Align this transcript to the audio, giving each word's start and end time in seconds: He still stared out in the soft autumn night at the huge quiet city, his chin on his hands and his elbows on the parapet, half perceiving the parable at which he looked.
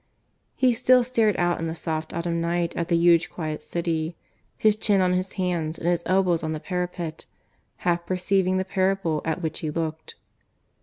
He 0.55 0.73
still 0.73 1.03
stared 1.03 1.37
out 1.37 1.59
in 1.59 1.67
the 1.67 1.75
soft 1.75 2.11
autumn 2.11 2.41
night 2.41 2.75
at 2.75 2.87
the 2.87 2.95
huge 2.97 3.29
quiet 3.29 3.61
city, 3.61 4.15
his 4.57 4.75
chin 4.75 4.99
on 4.99 5.13
his 5.13 5.33
hands 5.33 5.77
and 5.77 5.87
his 5.87 6.01
elbows 6.07 6.41
on 6.41 6.53
the 6.53 6.59
parapet, 6.59 7.27
half 7.85 8.07
perceiving 8.07 8.57
the 8.57 8.65
parable 8.65 9.21
at 9.25 9.43
which 9.43 9.59
he 9.59 9.69
looked. 9.69 10.15